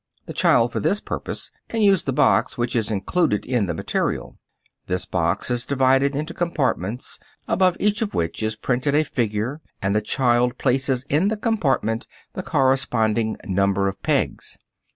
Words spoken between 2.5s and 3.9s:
which is included in the